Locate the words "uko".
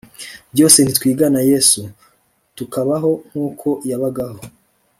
3.49-3.69